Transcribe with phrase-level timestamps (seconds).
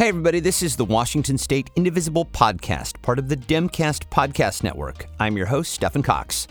[0.00, 5.04] Hey, everybody, this is the Washington State Indivisible Podcast, part of the Demcast Podcast Network.
[5.18, 6.48] I'm your host, Stephen Cox.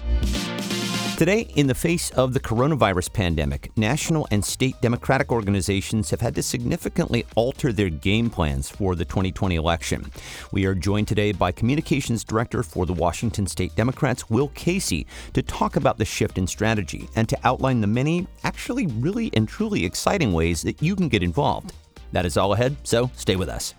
[1.18, 6.36] Today, in the face of the coronavirus pandemic, national and state Democratic organizations have had
[6.36, 10.12] to significantly alter their game plans for the 2020 election.
[10.52, 15.42] We are joined today by Communications Director for the Washington State Democrats, Will Casey, to
[15.42, 19.86] talk about the shift in strategy and to outline the many, actually really and truly
[19.86, 21.74] exciting ways that you can get involved.
[22.12, 23.74] That is all ahead, so stay with us.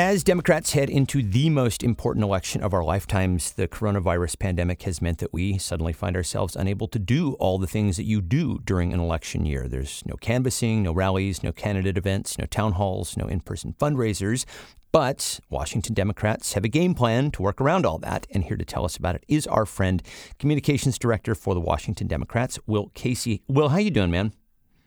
[0.00, 5.02] As Democrats head into the most important election of our lifetimes, the coronavirus pandemic has
[5.02, 8.60] meant that we suddenly find ourselves unable to do all the things that you do
[8.64, 9.68] during an election year.
[9.68, 14.46] There's no canvassing, no rallies, no candidate events, no town halls, no in person fundraisers.
[14.90, 18.64] But Washington Democrats have a game plan to work around all that, and here to
[18.64, 20.02] tell us about it is our friend,
[20.38, 23.42] communications director for the Washington Democrats, Will Casey.
[23.48, 24.32] Will, how you doing, man?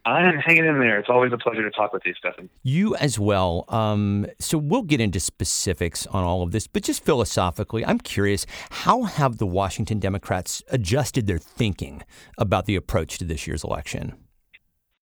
[0.05, 0.99] I'm hanging in there.
[0.99, 2.49] It's always a pleasure to talk with you, Stefan.
[2.61, 3.65] You as well.
[3.69, 8.45] Um, so we'll get into specifics on all of this, but just philosophically, I'm curious
[8.69, 12.03] how have the Washington Democrats adjusted their thinking
[12.37, 14.22] about the approach to this year's election?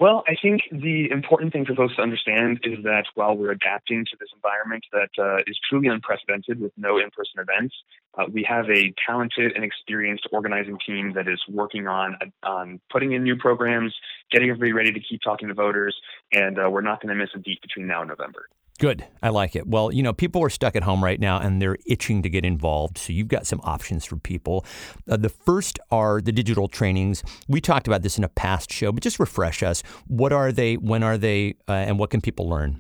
[0.02, 4.04] Well, I think the important thing for folks to understand is that while we're adapting
[4.06, 7.76] to this environment that uh, is truly unprecedented with no in person events,
[8.18, 13.12] uh, we have a talented and experienced organizing team that is working on, on putting
[13.12, 13.94] in new programs,
[14.32, 15.96] getting everybody ready to keep talking to voters,
[16.34, 18.48] and uh, we're not going to miss a beat between now and November.
[18.82, 19.06] Good.
[19.22, 19.68] I like it.
[19.68, 22.44] Well, you know, people are stuck at home right now and they're itching to get
[22.44, 22.98] involved.
[22.98, 24.66] So you've got some options for people.
[25.08, 27.24] Uh, the first are the digital trainings.
[27.48, 29.84] We talked about this in a past show, but just refresh us.
[30.08, 30.78] What are they?
[30.78, 31.58] When are they?
[31.70, 32.80] Uh, and what can people learn?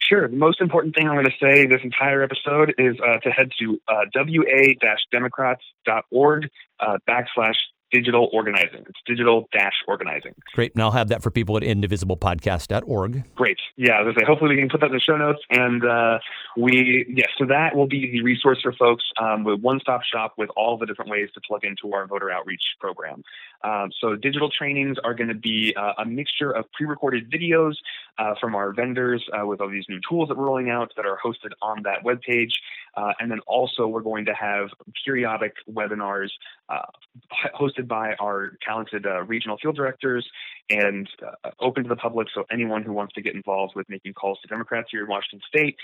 [0.00, 0.26] Sure.
[0.26, 3.52] The most important thing I'm going to say this entire episode is uh, to head
[3.60, 6.48] to uh, wa-democrats.org
[6.80, 7.54] uh, backslash
[7.94, 8.80] digital organizing.
[8.88, 10.34] It's digital dash organizing.
[10.54, 10.74] Great.
[10.74, 13.24] And I'll have that for people at indivisiblepodcast.org.
[13.36, 13.58] Great.
[13.76, 15.38] Yeah, I say, hopefully we can put that in the show notes.
[15.50, 16.18] And uh,
[16.56, 20.02] we, yes, yeah, so that will be the resource for folks um, with one stop
[20.02, 23.22] shop with all the different ways to plug into our voter outreach program.
[23.64, 27.74] Um, so digital trainings are going to be uh, a mixture of pre recorded videos
[28.18, 31.06] uh, from our vendors uh, with all these new tools that we're rolling out that
[31.06, 32.52] are hosted on that webpage.
[32.96, 34.68] Uh, and then also, we're going to have
[35.04, 36.28] periodic webinars
[36.68, 36.82] uh,
[37.58, 40.28] hosted by our talented uh, regional field directors
[40.70, 41.08] and
[41.60, 42.28] open to the public.
[42.32, 45.40] So, anyone who wants to get involved with making calls to Democrats here in Washington
[45.48, 45.76] state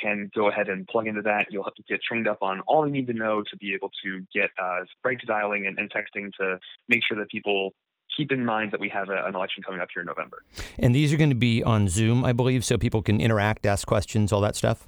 [0.00, 1.46] can go ahead and plug into that.
[1.50, 3.90] You'll have to get trained up on all you need to know to be able
[4.04, 6.58] to get uh, right to dialing and, and texting to
[6.88, 7.74] make sure that people
[8.16, 10.42] keep in mind that we have a, an election coming up here in November.
[10.78, 13.86] And these are going to be on Zoom, I believe, so people can interact, ask
[13.86, 14.86] questions, all that stuff?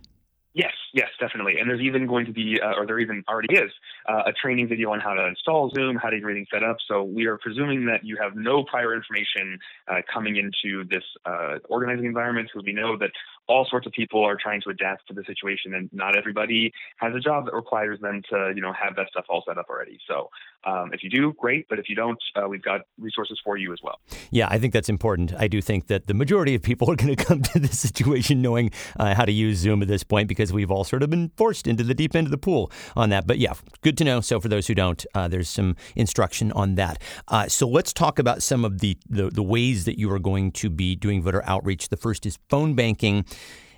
[0.55, 1.59] Yes, yes, definitely.
[1.59, 3.73] And there's even going to be, uh, or there even already is,
[4.09, 6.77] uh, a training video on how to install Zoom, how to get everything set up.
[6.87, 11.59] So we are presuming that you have no prior information uh, coming into this uh,
[11.69, 13.11] organizing environment because we know that
[13.47, 17.15] all sorts of people are trying to adapt to the situation, and not everybody has
[17.15, 19.99] a job that requires them to, you know, have that stuff all set up already.
[20.09, 20.31] So
[20.65, 21.67] um, if you do, great.
[21.69, 24.01] But if you don't, uh, we've got resources for you as well.
[24.31, 25.35] Yeah, I think that's important.
[25.39, 28.41] I do think that the majority of people are going to come to this situation
[28.41, 31.31] knowing uh, how to use Zoom at this point because we've all sort of been
[31.37, 33.27] forced into the deep end of the pool on that.
[33.27, 34.21] But yeah, good to know.
[34.21, 37.01] So for those who don't, uh, there's some instruction on that.
[37.29, 40.53] Uh, so let's talk about some of the, the the ways that you are going
[40.53, 41.89] to be doing voter outreach.
[41.89, 43.25] The first is phone banking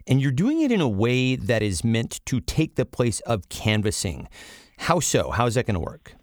[0.06, 3.48] and you're doing it in a way that is meant to take the place of
[3.48, 4.28] canvassing.
[4.78, 5.30] How so?
[5.30, 6.14] How is that going to work?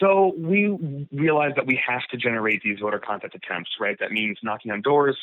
[0.00, 3.96] So we realize that we have to generate these voter contact attempts, right?
[4.00, 5.16] That means knocking on doors,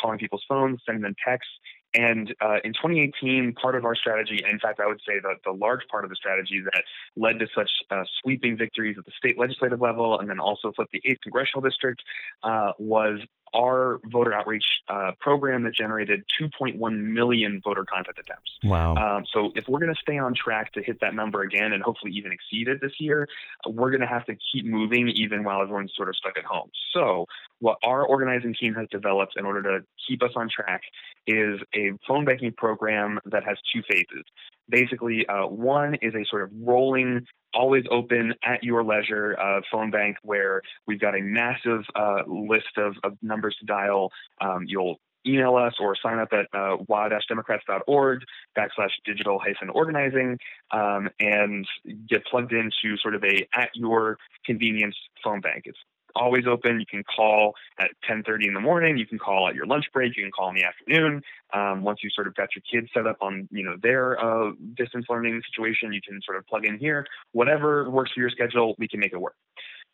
[0.00, 1.52] calling people's phones, sending them texts.
[1.94, 5.36] And uh, in 2018, part of our strategy, and in fact, I would say that
[5.44, 6.82] the large part of the strategy that
[7.16, 10.90] led to such uh, sweeping victories at the state legislative level and then also flipped
[10.90, 12.02] the 8th congressional district
[12.42, 13.20] uh, was
[13.54, 16.78] our voter outreach uh, program that generated 2.1
[17.12, 18.50] million voter contact attempts.
[18.62, 18.94] Wow.
[18.96, 21.82] Um, so if we're going to stay on track to hit that number again and
[21.82, 23.28] hopefully even exceed it this year,
[23.66, 26.70] we're going to have to keep moving even while everyone's sort of stuck at home.
[26.92, 27.26] So
[27.60, 30.82] what our organizing team has developed in order to keep us on track
[31.26, 34.24] is a phone banking program that has two phases.
[34.68, 39.90] Basically, uh, one is a sort of rolling always open at your leisure uh, phone
[39.90, 44.10] bank where we've got a massive uh, list of, of, numbers to dial.
[44.40, 44.96] Um, you'll
[45.26, 48.20] email us or sign up at uh, wa-democrats.org
[48.58, 50.38] backslash digital hyphen organizing
[50.70, 51.66] um, and
[52.08, 55.62] get plugged into sort of a at your convenience phone bank.
[55.64, 55.78] It's
[56.14, 56.80] always open.
[56.80, 58.96] You can call at 10:30 in the morning.
[58.96, 60.16] You can call at your lunch break.
[60.16, 61.22] You can call in the afternoon.
[61.52, 64.52] Um, once you sort of got your kids set up on you know their uh,
[64.74, 67.06] distance learning situation, you can sort of plug in here.
[67.32, 69.36] Whatever works for your schedule, we can make it work.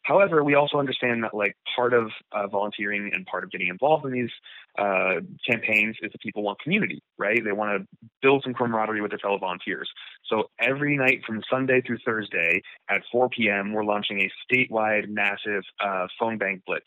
[0.02, 4.04] However, we also understand that like part of uh, volunteering and part of getting involved
[4.06, 4.30] in these
[4.78, 7.40] uh, campaigns is that people want community, right?
[7.44, 9.88] They want to build some camaraderie with their fellow volunteers.
[10.26, 15.64] So every night from Sunday through Thursday at 4 p.m., we're launching a statewide massive
[15.84, 16.86] uh, phone bank blitz.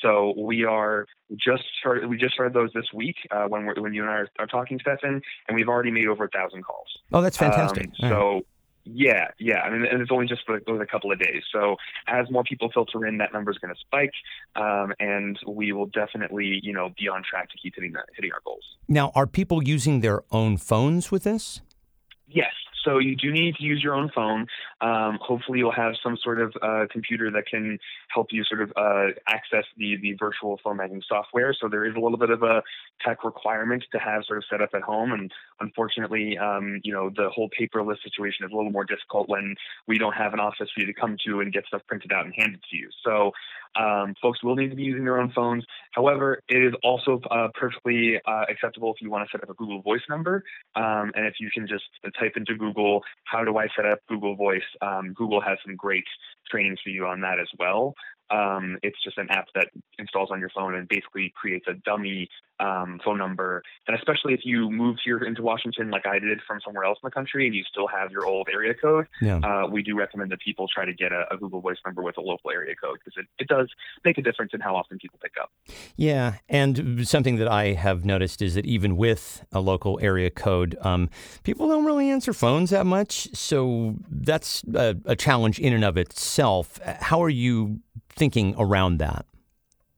[0.00, 2.08] So we are just started.
[2.08, 4.78] We just started those this week uh, when when you and I are, are, talking,
[4.78, 6.88] Stefan, and we've already made over a thousand calls.
[7.12, 7.90] Oh, that's fantastic!
[8.02, 8.42] Um, so.
[8.84, 9.60] Yeah, yeah.
[9.60, 11.42] I mean, and it's only just for a couple of days.
[11.52, 11.76] So
[12.06, 14.12] as more people filter in, that number is going to spike,
[14.56, 18.32] um, and we will definitely, you know, be on track to keep hitting that, hitting
[18.32, 18.64] our goals.
[18.88, 21.62] Now, are people using their own phones with this?
[22.84, 24.46] So you do need to use your own phone.
[24.80, 27.78] Um, hopefully, you'll have some sort of uh, computer that can
[28.12, 31.54] help you sort of uh, access the the virtual banking software.
[31.58, 32.62] So there is a little bit of a
[33.04, 35.12] tech requirement to have sort of set up at home.
[35.12, 39.54] And unfortunately, um, you know, the whole paperless situation is a little more difficult when
[39.86, 42.24] we don't have an office for you to come to and get stuff printed out
[42.24, 42.88] and handed to you.
[43.04, 43.32] So
[43.76, 45.64] um, folks will need to be using their own phones.
[45.92, 49.54] However, it is also uh, perfectly uh, acceptable if you want to set up a
[49.54, 50.44] Google Voice number.
[50.76, 51.84] Um, and if you can just
[52.18, 52.73] type into Google,
[53.24, 54.62] how do I set up Google Voice?
[54.82, 56.04] Um, Google has some great
[56.50, 57.94] trainings for you on that as well.
[58.34, 62.28] Um, it's just an app that installs on your phone and basically creates a dummy
[62.60, 63.62] um, phone number.
[63.86, 67.06] And especially if you moved here into Washington, like I did from somewhere else in
[67.06, 69.38] the country, and you still have your old area code, yeah.
[69.38, 72.16] uh, we do recommend that people try to get a, a, Google Voice number with
[72.16, 73.68] a local area code because it, it does
[74.04, 75.50] make a difference in how often people pick up.
[75.96, 76.36] Yeah.
[76.48, 81.10] And something that I have noticed is that even with a local area code, um,
[81.42, 83.34] people don't really answer phones that much.
[83.34, 86.80] So that's a, a challenge in and of itself.
[86.84, 87.80] How are you
[88.16, 89.26] thinking around that?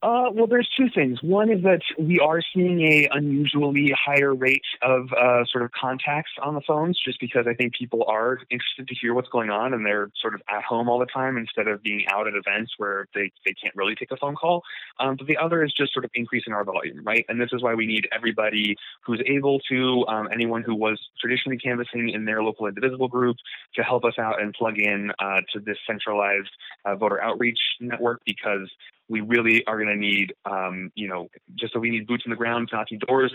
[0.06, 1.20] Uh, well, there's two things.
[1.20, 6.30] One is that we are seeing a unusually higher rate of uh, sort of contacts
[6.40, 9.74] on the phones, just because I think people are interested to hear what's going on,
[9.74, 12.74] and they're sort of at home all the time instead of being out at events
[12.76, 14.62] where they, they can't really take a phone call.
[15.00, 17.24] Um, but the other is just sort of increasing our volume, right?
[17.28, 21.58] And this is why we need everybody who's able to, um, anyone who was traditionally
[21.58, 23.38] canvassing in their local indivisible group,
[23.74, 26.50] to help us out and plug in uh, to this centralized
[26.84, 28.70] uh, voter outreach network because
[29.08, 32.30] we really are going to need, um, you know, just so we need boots on
[32.30, 33.32] the ground, knocking doors.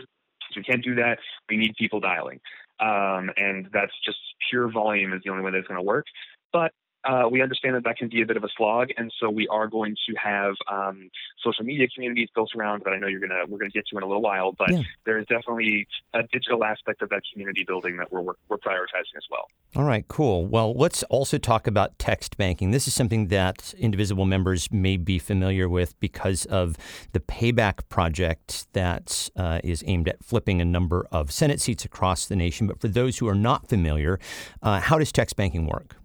[0.51, 1.19] So we can't do that.
[1.49, 2.39] We need people dialing.
[2.79, 4.17] Um, and that's just
[4.49, 6.05] pure volume is the only way that's going to work.
[6.51, 6.73] But
[7.03, 9.47] uh, we understand that that can be a bit of a slog, and so we
[9.47, 11.09] are going to have um,
[11.43, 14.03] social media communities built around that I know you're gonna we're gonna get to in
[14.03, 14.51] a little while.
[14.51, 14.81] But yeah.
[15.05, 19.23] there is definitely a digital aspect of that community building that we're we're prioritizing as
[19.29, 19.47] well.
[19.75, 20.45] All right, cool.
[20.45, 22.71] Well, let's also talk about text banking.
[22.71, 26.77] This is something that Indivisible members may be familiar with because of
[27.13, 32.25] the Payback project that uh, is aimed at flipping a number of Senate seats across
[32.25, 32.67] the nation.
[32.67, 34.19] But for those who are not familiar,
[34.61, 35.95] uh, how does text banking work?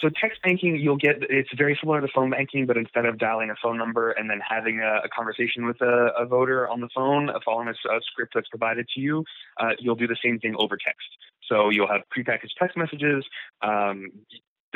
[0.00, 3.50] So text banking, you'll get it's very similar to phone banking, but instead of dialing
[3.50, 6.88] a phone number and then having a, a conversation with a, a, voter on the
[6.94, 9.24] phone, following a, a, script that's provided to you,
[9.60, 11.08] uh, you'll do the same thing over text.
[11.48, 13.24] So you'll have prepackaged text messages.
[13.62, 14.12] Um,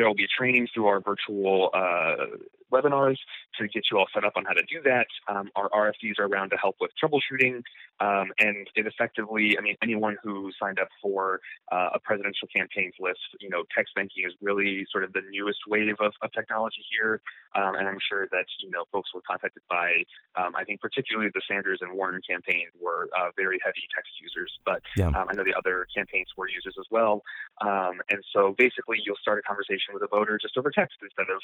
[0.02, 2.26] there will be training through our virtual uh,
[2.72, 3.18] webinars
[3.60, 5.06] to get you all set up on how to do that.
[5.28, 7.62] Um, our RFDs are around to help with troubleshooting,
[8.00, 11.40] um, and it effectively, I mean, anyone who signed up for
[11.70, 15.60] uh, a presidential campaigns list, you know, text banking is really sort of the newest
[15.68, 17.20] wave of, of technology here,
[17.54, 20.02] um, and I'm sure that you know folks were contacted by,
[20.34, 24.50] um, I think particularly the Sanders and Warren campaign were uh, very heavy text users,
[24.64, 25.08] but yeah.
[25.12, 27.22] Um, I know the other campaigns were users as well,
[27.60, 31.26] um, and so basically you'll start a conversation with a voter just over text instead
[31.34, 31.40] of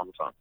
[0.00, 0.32] on the phone.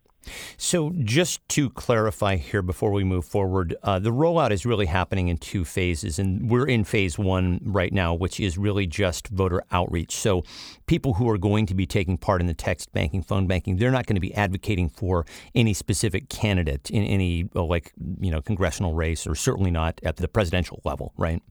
[0.57, 5.27] So, just to clarify here before we move forward, uh, the rollout is really happening
[5.27, 9.63] in two phases, and we're in phase one right now, which is really just voter
[9.71, 10.15] outreach.
[10.15, 10.43] So,
[10.87, 13.91] people who are going to be taking part in the text banking, phone banking, they're
[13.91, 15.25] not going to be advocating for
[15.55, 20.27] any specific candidate in any like you know congressional race, or certainly not at the
[20.27, 21.41] presidential level, right?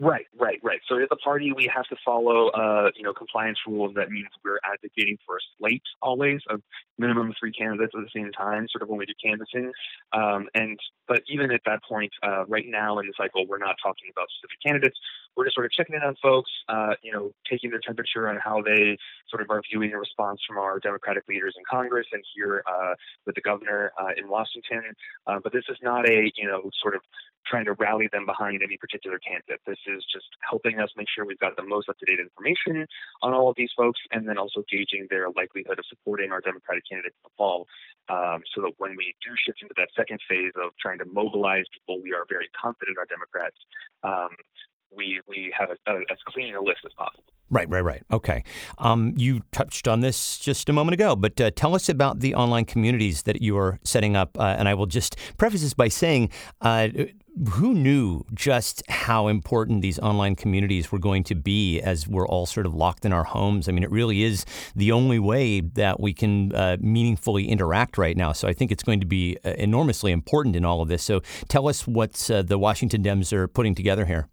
[0.00, 0.78] Right, right, right.
[0.88, 3.94] So as a party, we have to follow, uh, you know, compliance rules.
[3.96, 6.62] That means we're advocating for a slate always of
[6.98, 9.72] minimum three candidates at the same time, sort of when we do canvassing.
[10.12, 10.78] Um, and
[11.08, 14.28] but even at that point, uh, right now in the cycle, we're not talking about
[14.38, 14.96] specific candidates.
[15.36, 18.38] We're just sort of checking in on folks, uh, you know, taking their temperature on
[18.42, 18.96] how they
[19.28, 22.94] sort of are viewing a response from our Democratic leaders in Congress and here uh,
[23.26, 24.82] with the governor uh, in Washington.
[25.26, 27.00] Uh, but this is not a, you know, sort of
[27.46, 29.60] trying to rally them behind any particular candidate.
[29.66, 32.86] This is just helping us make sure we've got the most up to date information
[33.22, 36.84] on all of these folks and then also gauging their likelihood of supporting our Democratic
[36.88, 37.66] candidate in the fall.
[38.08, 41.64] Um, so that when we do shift into that second phase of trying to mobilize
[41.72, 43.56] people, we are very confident our Democrats.
[44.02, 44.30] Um,
[44.94, 47.24] we we have a, a, as clean a list as possible.
[47.50, 48.02] Right, right, right.
[48.12, 48.44] Okay.
[48.76, 52.34] Um, you touched on this just a moment ago, but uh, tell us about the
[52.34, 54.38] online communities that you are setting up.
[54.38, 56.30] Uh, and I will just preface this by saying,
[56.60, 56.88] uh,
[57.50, 62.46] who knew just how important these online communities were going to be as we're all
[62.46, 63.68] sort of locked in our homes?
[63.68, 68.16] I mean, it really is the only way that we can uh, meaningfully interact right
[68.16, 68.32] now.
[68.32, 71.02] So I think it's going to be uh, enormously important in all of this.
[71.02, 74.28] So tell us what uh, the Washington Dems are putting together here.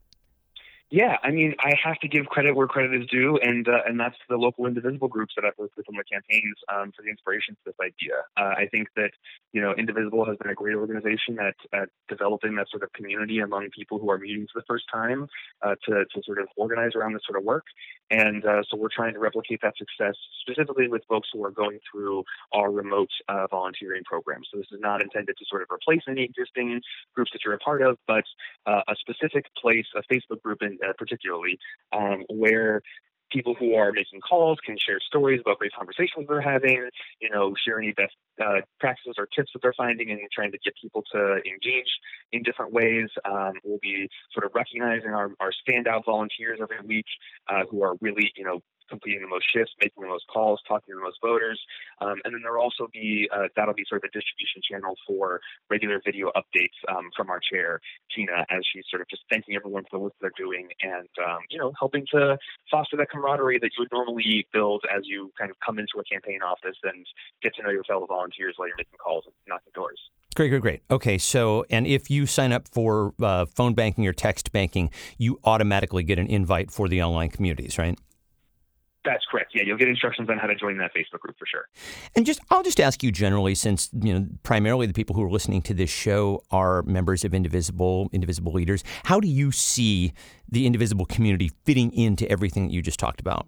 [0.92, 4.00] Yeah, I mean, I have to give credit where credit is due, and uh, and
[4.00, 7.10] that's the local indivisible groups that I've worked with on the campaigns um, for the
[7.10, 8.22] inspiration for this idea.
[8.38, 9.10] Uh, I think that
[9.52, 13.40] you know, Indivisible has been a great organization at, at developing that sort of community
[13.40, 15.28] among people who are meeting for the first time
[15.64, 17.66] uh, to to sort of organize around this sort of work,
[18.12, 21.80] and uh, so we're trying to replicate that success specifically with folks who are going
[21.92, 22.24] through
[22.54, 24.42] our remote uh, volunteering program.
[24.52, 26.80] So this is not intended to sort of replace any existing
[27.16, 28.24] groups that you're a part of, but
[28.68, 31.58] uh, a specific place, a Facebook group in uh, particularly,
[31.94, 32.82] um, where
[33.32, 36.90] people who are making calls can share stories about great conversations they're having,
[37.20, 40.58] you know, share any best uh, practices or tips that they're finding and trying to
[40.64, 42.00] get people to engage
[42.32, 43.10] in different ways.
[43.26, 47.06] Um, we'll be sort of recognizing our, our standout volunteers every week
[47.50, 50.94] uh, who are really, you know, completing the most shifts, making the most calls, talking
[50.94, 51.60] to the most voters.
[52.02, 55.40] Um, and then there'll also be, uh, that'll be sort of the distribution channel for
[55.70, 57.80] regular video updates um, from our chair,
[58.14, 61.40] Tina, as she's sort of just thanking everyone for the work they're doing and, um,
[61.50, 62.38] you know, helping to
[62.70, 66.04] foster that camaraderie that you would normally build as you kind of come into a
[66.04, 67.06] campaign office and
[67.42, 70.00] get to know your fellow volunteers while you're making calls and knocking doors.
[70.36, 70.82] Great, great, great.
[70.92, 75.40] Okay, so and if you sign up for uh, phone banking or text banking, you
[75.46, 77.98] automatically get an invite for the online communities, right?
[79.06, 79.52] That's correct.
[79.54, 81.68] Yeah, you'll get instructions on how to join that Facebook group for sure.
[82.16, 85.30] And just, I'll just ask you generally, since you know primarily the people who are
[85.30, 88.84] listening to this show are members of Indivisible, Indivisible leaders.
[89.06, 90.14] How do you see
[90.50, 93.48] the Indivisible community fitting into everything that you just talked about?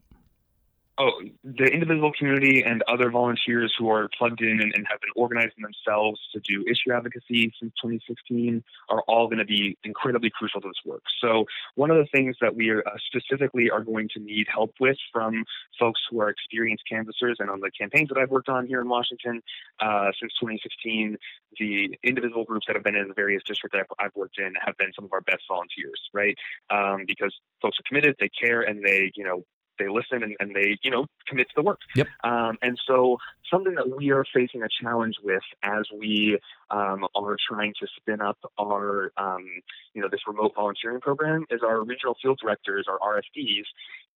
[1.00, 1.12] Oh,
[1.44, 5.62] the Indivisible community and other volunteers who are plugged in and, and, have been organizing
[5.62, 10.68] themselves to do issue advocacy since 2016 are all going to be incredibly crucial to
[10.68, 11.04] this work.
[11.22, 14.74] So, one of the things that we are, uh, specifically are going to need help
[14.80, 15.44] with from
[15.80, 18.90] folks who are experienced canvassers and on the campaigns that I've worked on here in
[18.90, 19.44] Washington
[19.80, 21.16] uh, since 2016,
[21.60, 24.76] the Indivisible groups that have been in the various districts I've, I've worked in have
[24.78, 26.36] been some of our best volunteers, right?
[26.72, 29.44] Um, because folks are committed, they care, and they, you know,
[29.78, 31.80] they listen and, and they you know commit to the work.
[31.96, 32.08] Yep.
[32.24, 33.18] Um, and so
[33.52, 38.22] something that we are facing a challenge with as we um, are trying to spin
[38.22, 39.46] up our um,
[39.94, 43.66] you know this remote volunteering program is our regional field directors, our RFDs,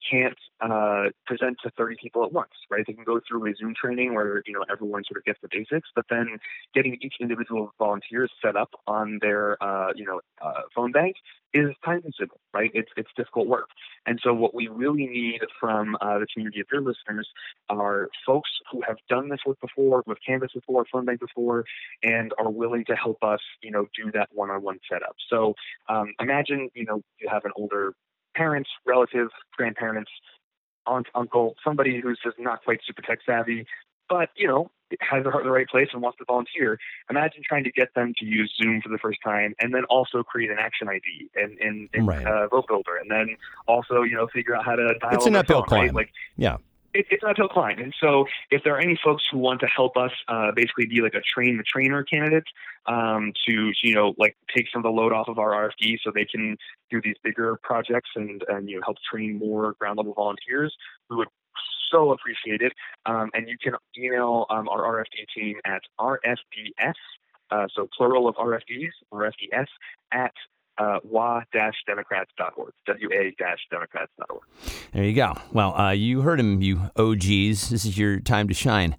[0.10, 2.84] can't uh, present to 30 people at once, right?
[2.86, 5.50] They can go through a Zoom training where you know everyone sort of gets the
[5.52, 6.40] basics, but then
[6.74, 11.16] getting each individual volunteer set up on their uh, you know uh, phone bank
[11.54, 12.72] is time consuming, right?
[12.74, 13.70] It's it's difficult work,
[14.06, 17.28] and so what we really need from uh, the community of your listeners
[17.70, 21.66] are folks who have done this work before, with Canvas before, phone bank before,
[22.04, 25.16] and are willing to help us, you know, do that one-on-one setup.
[25.30, 25.56] So
[25.90, 27.94] um, imagine, you know, you have an older
[28.36, 30.12] parents, relatives, grandparents,
[30.86, 33.66] aunt, uncle, somebody who's just not quite super tech savvy,
[34.10, 36.78] but you know has their heart in the right place and wants to volunteer.
[37.10, 40.22] Imagine trying to get them to use Zoom for the first time, and then also
[40.24, 42.26] create an action ID and and, and right.
[42.26, 45.14] uh, VoteBuilder, and then also you know figure out how to dial.
[45.14, 45.84] It's an uphill climb.
[45.84, 45.94] Right?
[45.94, 46.58] Like yeah
[46.94, 47.80] it, it's an uphill climb.
[47.80, 51.02] And so, if there are any folks who want to help us, uh, basically be
[51.02, 52.44] like a train the trainer candidate
[52.86, 56.12] um, to, you know, like take some of the load off of our RFD, so
[56.14, 56.58] they can
[56.90, 60.76] do these bigger projects and and you know help train more ground level volunteers,
[61.10, 61.28] we would
[61.92, 62.74] so appreciate it.
[63.06, 66.94] Um, and you can email um, our RFD team at RFDS,
[67.52, 69.68] uh, so plural of RFDs, RFDS
[70.12, 70.34] at
[70.82, 74.42] uh, wa-democrats.org, wa-democrats.org.
[74.94, 75.36] There you go.
[75.54, 77.70] Well, uh, you heard him, you OGs.
[77.70, 78.96] This is your time to shine.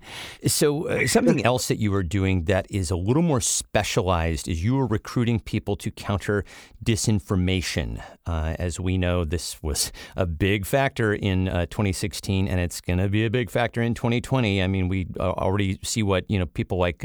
[0.46, 4.62] So, uh, something else that you are doing that is a little more specialized is
[4.62, 6.44] you are recruiting people to counter
[6.84, 8.00] disinformation.
[8.26, 13.00] Uh, as we know, this was a big factor in uh, 2016, and it's going
[13.00, 14.62] to be a big factor in 2020.
[14.62, 17.04] I mean, we uh, already see what you know people like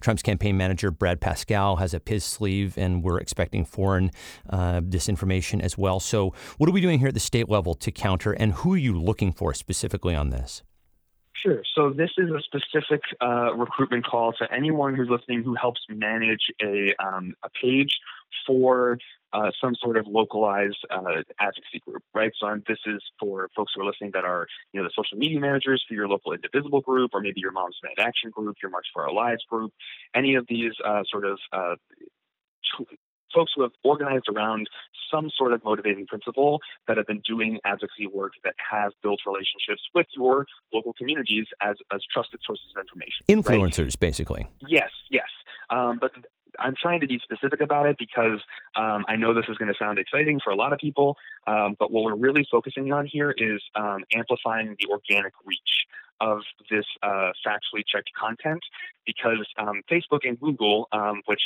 [0.00, 4.10] Trump's campaign manager Brad Parscale has up his sleeve, and we're expecting foreign
[4.50, 6.00] uh, disinformation as well.
[6.00, 8.78] So, what are we doing here at the state level to counter, and who are
[8.78, 10.62] you looking for specifically on this?
[11.44, 11.62] Sure.
[11.74, 16.50] So this is a specific uh, recruitment call to anyone who's listening who helps manage
[16.62, 17.98] a, um, a page
[18.46, 18.96] for
[19.34, 22.32] uh, some sort of localized uh, advocacy group, right?
[22.38, 25.18] So um, this is for folks who are listening that are, you know, the social
[25.18, 28.70] media managers for your local Indivisible group, or maybe your Moms Demand Action group, your
[28.70, 29.72] March for Our Lives group,
[30.14, 31.74] any of these uh, sort of uh,
[33.34, 34.68] folks who have organized around
[35.10, 39.82] some sort of motivating principle that have been doing advocacy work that have built relationships
[39.94, 43.24] with your local communities as, as trusted sources of information.
[43.28, 44.00] Influencers, right?
[44.00, 44.46] basically.
[44.66, 45.28] Yes, yes.
[45.70, 46.12] Um, but
[46.58, 48.40] I'm trying to be specific about it because
[48.76, 51.76] um, I know this is going to sound exciting for a lot of people, um,
[51.78, 55.86] but what we're really focusing on here is um, amplifying the organic reach
[56.20, 58.60] of this uh, factually checked content
[59.06, 61.40] because um, Facebook and Google, um, which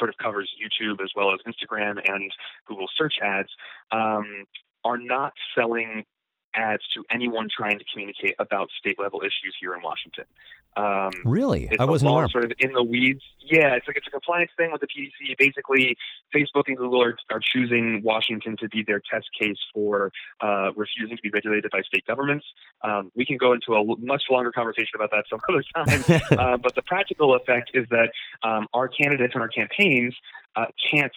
[0.00, 2.32] sort of covers YouTube as well as Instagram and
[2.66, 3.50] Google search ads,
[3.92, 4.46] um,
[4.84, 6.04] are not selling
[6.54, 10.24] ads to anyone trying to communicate about state level issues here in Washington.
[10.76, 12.28] Um, really, I wasn't aware.
[12.28, 13.22] Sort of in the weeds.
[13.40, 15.36] Yeah, it's like it's a compliance thing with the PDC.
[15.36, 15.96] Basically,
[16.34, 21.16] Facebook and Google are, are choosing Washington to be their test case for uh, refusing
[21.16, 22.46] to be regulated by state governments.
[22.82, 26.22] Um, we can go into a much longer conversation about that some other time.
[26.38, 28.12] uh, but the practical effect is that
[28.44, 30.14] um, our candidates and our campaigns
[30.54, 31.12] uh, can't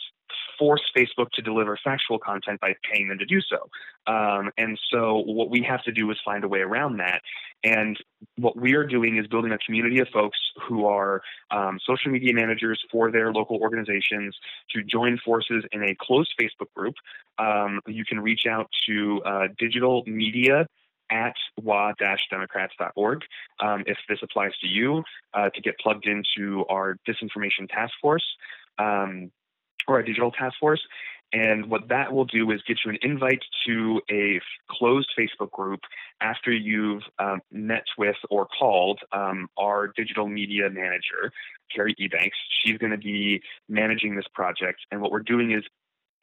[0.58, 3.70] force Facebook to deliver factual content by paying them to do so.
[4.12, 7.22] Um, and so what we have to do is find a way around that.
[7.64, 7.98] And
[8.38, 12.34] what we are doing is building a community of folks who are um, social media
[12.34, 14.36] managers for their local organizations
[14.72, 16.96] to join forces in a closed Facebook group.
[17.40, 20.68] Um, you can reach out to uh, digital media
[21.10, 23.22] at wa-democrats.org
[23.60, 28.26] um, if this applies to you uh, to get plugged into our disinformation task force.
[28.80, 29.32] Um,
[29.88, 30.82] or a digital task force.
[31.34, 35.80] And what that will do is get you an invite to a closed Facebook group
[36.22, 41.32] after you've um, met with or called um, our digital media manager,
[41.76, 42.38] Carrie Ebanks.
[42.64, 44.82] She's going to be managing this project.
[44.92, 45.64] And what we're doing is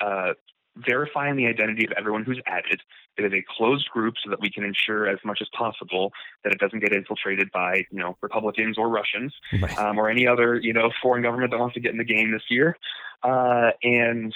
[0.00, 0.34] uh,
[0.76, 2.80] verifying the identity of everyone who's added.
[3.16, 6.12] It is a closed group so that we can ensure as much as possible
[6.44, 9.78] that it doesn't get infiltrated by, you know, Republicans or Russians right.
[9.78, 12.30] um, or any other, you know, foreign government that wants to get in the game
[12.30, 12.76] this year.
[13.22, 14.34] Uh, and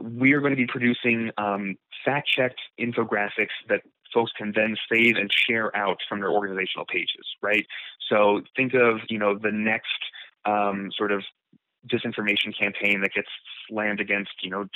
[0.00, 5.30] we are going to be producing um, fact-checked infographics that folks can then save and
[5.32, 7.66] share out from their organizational pages, right?
[8.08, 9.88] So think of, you know, the next
[10.44, 11.22] um, sort of
[11.90, 13.28] disinformation campaign that gets
[13.68, 14.66] slammed against, you know,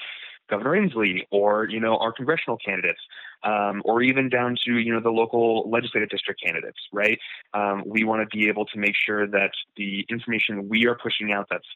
[0.49, 3.01] Governor Inslee or you know our congressional candidates,
[3.43, 6.79] um, or even down to you know the local legislative district candidates.
[6.93, 7.19] Right?
[7.55, 11.33] Um, we want to be able to make sure that the information we are pushing
[11.33, 11.67] out that's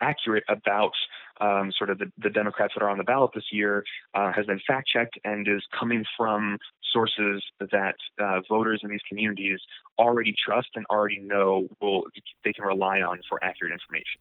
[0.00, 0.92] accurate about
[1.40, 4.46] um, sort of the, the, Democrats that are on the ballot this year uh, has
[4.46, 6.58] been fact checked and is coming from
[6.92, 9.60] sources that uh, voters in these communities
[9.98, 12.04] already trust and already know will
[12.44, 14.20] they can rely on for accurate information.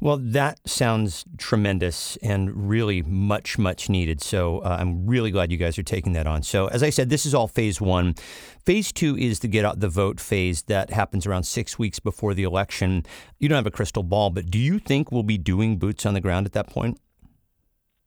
[0.00, 4.20] Well, that sounds tremendous and really much, much needed.
[4.20, 6.42] So uh, I'm really glad you guys are taking that on.
[6.42, 8.14] So, as I said, this is all phase one.
[8.64, 12.34] Phase two is the get out the vote phase that happens around six weeks before
[12.34, 13.04] the election.
[13.38, 16.14] You don't have a crystal ball, but do you think we'll be doing boots on
[16.14, 16.98] the ground at that point?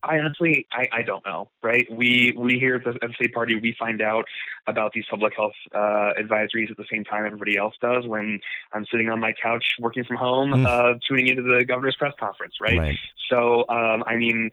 [0.08, 1.86] I honestly, I, I don't know, right?
[1.90, 4.24] We we here at the, state party, we find out
[4.66, 8.06] about these public health uh, advisories at the same time everybody else does.
[8.06, 8.40] When
[8.72, 10.66] I'm sitting on my couch working from home, mm.
[10.66, 12.78] uh, tuning into the governor's press conference, right?
[12.78, 12.98] right.
[13.30, 14.50] So, um, I mean,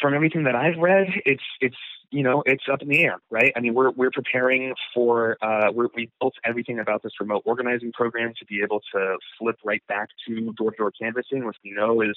[0.00, 1.76] from everything that I've read, it's it's
[2.12, 3.52] you know, it's up in the air, right?
[3.56, 7.90] I mean, we're we're preparing for uh, we're, we built everything about this remote organizing
[7.92, 12.16] program to be able to flip right back to door-to-door canvassing, which we know is,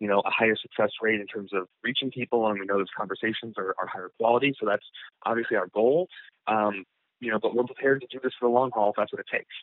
[0.00, 2.86] you know, a higher success rate in terms of reaching people, and we know those
[2.96, 4.52] conversations are, are higher quality.
[4.58, 4.84] So that's
[5.24, 6.08] obviously our goal.
[6.48, 6.84] Um,
[7.20, 9.20] you know, but we're prepared to do this for the long haul if that's what
[9.20, 9.54] it takes.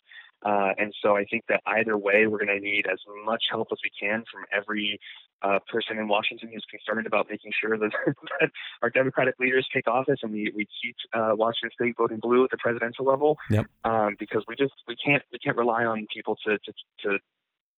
[0.44, 3.70] Uh, and so I think that either way, we're going to need as much help
[3.72, 5.00] as we can from every
[5.42, 7.92] uh, person in Washington who's concerned about making sure that,
[8.40, 8.50] that
[8.82, 12.52] our Democratic leaders take office and we, we keep uh, Washington State voting blue at
[12.52, 13.38] the presidential level.
[13.50, 13.66] Yep.
[13.84, 17.20] Um, because we just we can't we can't rely on people to to, to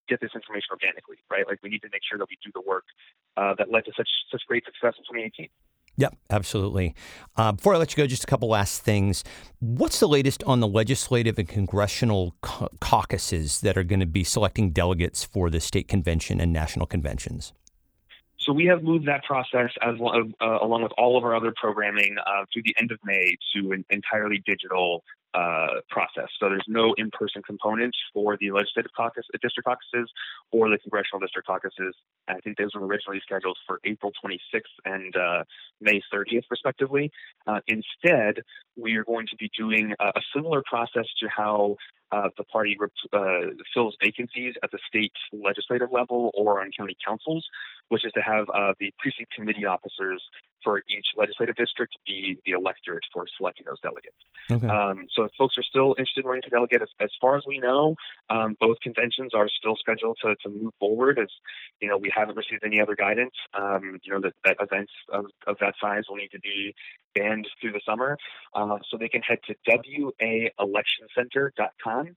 [0.08, 1.47] get this information organically, right?
[1.47, 2.86] Like we need to make sure that we do the work
[3.38, 5.49] uh, that led to such such great success in 2018.
[5.98, 6.94] Yep, absolutely.
[7.38, 9.24] Uh, before I let you go, just a couple last things.
[9.60, 14.72] What's the latest on the legislative and congressional caucuses that are going to be selecting
[14.72, 17.54] delegates for the state convention and national conventions?
[18.38, 22.16] So we have moved that process as uh, along with all of our other programming
[22.20, 26.30] uh, through the end of May to an entirely digital uh, process.
[26.40, 30.10] So there's no in-person component for the legislative caucus, uh, district caucuses,
[30.52, 31.94] or the congressional district caucuses.
[32.28, 35.44] I think those were originally scheduled for April 26th and uh,
[35.82, 37.12] May 30th, respectively.
[37.48, 38.44] Uh, instead,
[38.78, 41.76] we are going to be doing a, a similar process to how
[42.12, 42.78] uh, the party
[43.14, 43.20] uh,
[43.74, 47.46] fills vacancies at the state legislative level or on county councils,
[47.90, 50.22] which is to have uh, the precinct committee officers
[50.64, 54.18] for each legislative district be the electorate for selecting those delegates.
[54.52, 54.68] Okay.
[54.68, 57.44] Um, so if folks are still interested in running to delegate, as, as far as
[57.46, 57.96] we know,
[58.30, 61.20] um, both conventions are still scheduled to, to move forward.
[61.20, 61.30] As
[61.82, 63.34] you know, we haven't received any other guidance.
[63.54, 66.76] Um, you know that, that events of, of that size will need to be
[67.14, 68.18] banned through the summer.
[68.54, 72.16] Uh, so they can head to waelectioncenter.com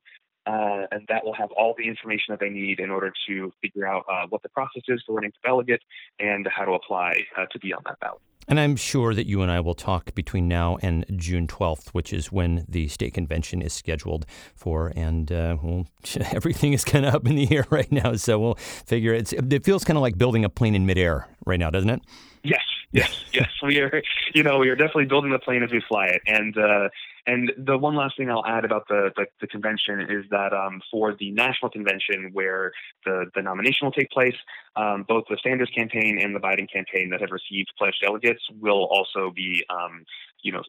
[0.48, 3.86] uh, and that will have all the information that they need in order to figure
[3.86, 5.82] out uh, what the process is for running to delegate
[6.18, 8.20] and how to apply uh, to be on that ballot.
[8.48, 12.14] And I'm sure that you and I will talk between now and June 12th, which
[12.14, 14.90] is when the state convention is scheduled for.
[14.96, 15.86] And uh, well,
[16.32, 18.14] everything is kind of up in the air right now.
[18.14, 21.60] So we'll figure it's, it feels kind of like building a plane in midair right
[21.60, 22.00] now, doesn't it?
[22.42, 23.48] Yes, yes, yes.
[23.62, 24.02] We are,
[24.34, 26.22] you know, we are definitely building the plane as we fly it.
[26.26, 26.88] And uh,
[27.26, 30.80] and the one last thing I'll add about the the, the convention is that um,
[30.90, 32.72] for the national convention where
[33.04, 34.36] the the nomination will take place,
[34.76, 38.88] um, both the Sanders campaign and the Biden campaign that have received pledged delegates will
[38.90, 40.04] also be, um,
[40.42, 40.62] you know,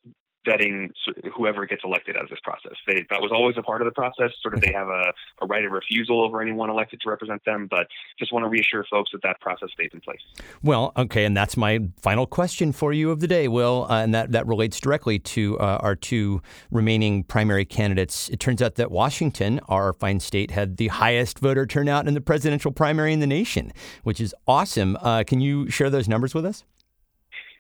[0.47, 0.89] vetting
[1.36, 2.73] whoever gets elected as this process.
[2.88, 4.32] They, that was always a part of the process.
[4.41, 7.67] Sort of, they have a, a, right of refusal over anyone elected to represent them.
[7.69, 10.21] But just want to reassure folks that that process stays in place.
[10.63, 14.13] Well, okay, and that's my final question for you of the day, Will, uh, and
[14.13, 18.30] that that relates directly to uh, our two remaining primary candidates.
[18.30, 22.21] It turns out that Washington, our fine state, had the highest voter turnout in the
[22.21, 23.71] presidential primary in the nation,
[24.04, 24.97] which is awesome.
[25.02, 26.63] Uh, can you share those numbers with us?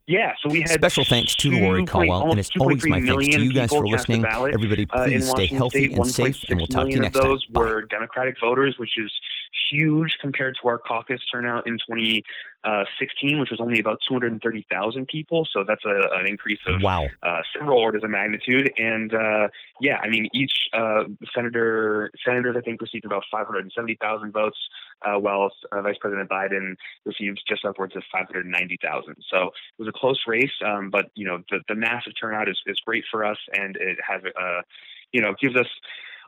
[0.09, 3.43] Yeah, so we had special thanks to Lori Caldwell, and it's always my thanks to
[3.43, 4.25] you guys for listening.
[4.25, 7.15] Everybody, uh, please uh, stay healthy State, and safe, and we'll talk to you next
[7.17, 7.53] of those time.
[7.53, 9.11] were Democratic voters, which is
[9.71, 12.23] huge compared to our caucus turnout in 2016,
[12.63, 15.47] uh, which was only about 230,000 people.
[15.51, 17.07] So that's a, an increase of wow.
[17.23, 18.71] uh, several orders of magnitude.
[18.77, 19.47] And uh,
[19.81, 24.57] yeah, I mean, each uh, senator Sanders I think received about 570,000 votes,
[25.05, 29.15] uh, while Vice President Biden received just upwards of 590,000.
[29.29, 32.59] So it was a close race, um, but you know the, the massive turnout is,
[32.65, 34.21] is great for us, and it has
[35.11, 35.67] you know gives us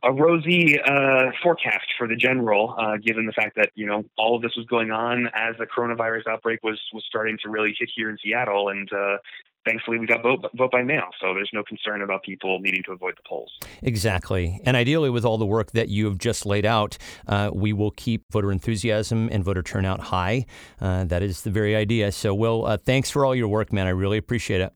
[0.04, 4.36] a rosy uh, forecast for the general, uh, given the fact that you know all
[4.36, 7.90] of this was going on as the coronavirus outbreak was was starting to really hit
[7.96, 9.18] here in Seattle, and uh,
[9.66, 12.92] thankfully we got vote vote by mail, so there's no concern about people needing to
[12.92, 13.52] avoid the polls.
[13.84, 17.72] Exactly, and ideally, with all the work that you have just laid out, uh, we
[17.72, 20.46] will keep voter enthusiasm and voter turnout high.
[20.80, 22.12] Uh, that is the very idea.
[22.12, 23.86] So, Will, uh, thanks for all your work, man.
[23.86, 24.74] I really appreciate it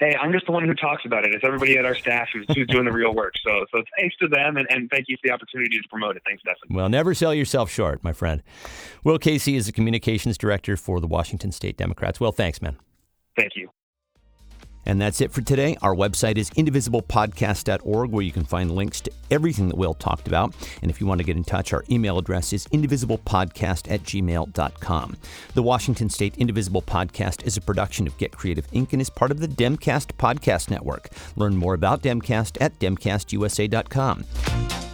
[0.00, 1.34] hey, I'm just the one who talks about it.
[1.34, 3.34] It's everybody at our staff who's, who's doing the real work.
[3.46, 6.22] So, so thanks to them, and, and thank you for the opportunity to promote it.
[6.26, 6.74] Thanks, Stefan.
[6.74, 8.42] Well, never sell yourself short, my friend.
[9.04, 12.18] Will Casey is the communications director for the Washington State Democrats.
[12.18, 12.78] Well, thanks, man.
[13.36, 13.70] Thank you.
[14.86, 15.76] And that's it for today.
[15.82, 20.54] Our website is indivisiblepodcast.org, where you can find links to everything that Will talked about.
[20.82, 25.16] And if you want to get in touch, our email address is indivisiblepodcast at gmail.com.
[25.54, 28.92] The Washington State Indivisible Podcast is a production of Get Creative Inc.
[28.92, 31.10] and is part of the Demcast Podcast Network.
[31.36, 34.89] Learn more about Demcast at demcastusa.com.